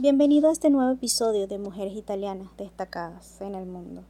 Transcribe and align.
Bienvenido 0.00 0.48
a 0.48 0.52
este 0.52 0.70
nuevo 0.70 0.92
episodio 0.92 1.48
de 1.48 1.58
Mujeres 1.58 1.96
Italianas 1.96 2.56
Destacadas 2.56 3.40
en 3.40 3.56
el 3.56 3.66
Mundo. 3.66 4.04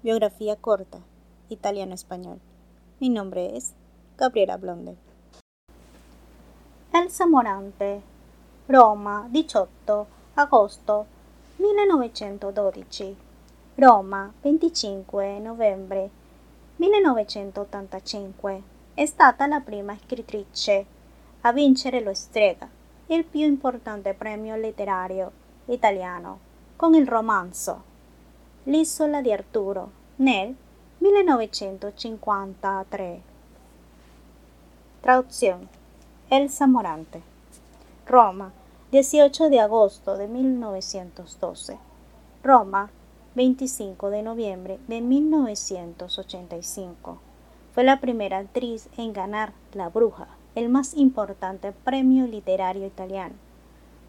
Biografía 0.00 0.54
corta, 0.54 1.00
italiano-español. 1.48 2.38
Mi 3.00 3.08
nombre 3.08 3.56
es 3.56 3.74
Gabriela 4.16 4.56
Blonde. 4.56 4.94
Elsa 6.92 7.26
Morante, 7.26 8.02
Roma, 8.68 9.26
18 9.32 10.06
agosto 10.36 11.06
1912. 11.58 13.16
Roma, 13.76 14.32
25 14.44 15.40
novembre 15.40 16.08
1985. 16.76 18.62
È 18.94 19.04
stata 19.06 19.48
la 19.48 19.58
prima 19.58 19.98
scrittrice 20.04 20.86
a 21.40 21.52
vincere 21.52 22.00
lo 22.00 22.14
Strega, 22.14 22.70
il 23.06 23.24
più 23.24 23.42
importante 23.42 24.14
premio 24.14 24.56
letterario 24.56 25.32
italiano, 25.66 26.38
con 26.76 26.94
il 26.94 27.06
romanzo 27.06 27.90
L'isola 28.64 29.20
di 29.20 29.32
Arturo 29.32 29.90
nel 30.16 30.56
1953. 30.98 33.22
Traduzione 35.00 35.66
Elsa 36.28 36.66
Morante. 36.68 37.20
Roma, 38.06 38.52
18 38.90 39.48
de 39.48 39.58
agosto 39.58 40.16
de 40.16 40.28
1912. 40.28 41.76
Roma, 42.42 42.88
25 43.34 44.10
de 44.10 44.22
noviembre 44.22 44.78
de 44.86 45.00
1985. 45.00 47.18
Fue 47.74 47.82
la 47.82 47.98
primera 47.98 48.38
actriz 48.38 48.88
en 48.96 49.12
ganar 49.12 49.52
La 49.72 49.88
Bruja, 49.88 50.28
el 50.54 50.68
más 50.68 50.94
importante 50.94 51.72
premio 51.72 52.26
literario 52.26 52.86
italiano, 52.86 53.34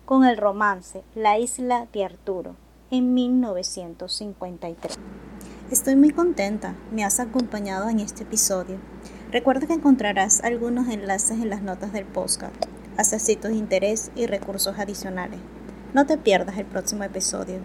con 0.05 0.25
el 0.25 0.37
romance 0.37 1.03
La 1.15 1.39
isla 1.39 1.87
de 1.93 2.03
Arturo 2.05 2.55
en 2.91 3.13
1953. 3.13 4.97
Estoy 5.71 5.95
muy 5.95 6.11
contenta, 6.11 6.75
me 6.91 7.03
has 7.03 7.19
acompañado 7.19 7.89
en 7.89 7.99
este 7.99 8.23
episodio. 8.23 8.77
Recuerda 9.31 9.65
que 9.65 9.73
encontrarás 9.73 10.43
algunos 10.43 10.87
enlaces 10.89 11.39
en 11.39 11.49
las 11.49 11.63
notas 11.63 11.93
del 11.93 12.05
podcast, 12.05 12.53
accesitos 12.97 13.51
de 13.51 13.57
interés 13.57 14.11
y 14.15 14.27
recursos 14.27 14.77
adicionales. 14.77 15.39
No 15.93 16.05
te 16.05 16.17
pierdas 16.17 16.57
el 16.57 16.65
próximo 16.65 17.03
episodio. 17.03 17.59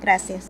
Gracias. 0.00 0.49